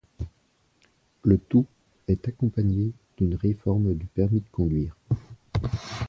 [1.21, 1.67] Le tout
[2.07, 4.97] est accompagné d'une réforme du permis de conduire.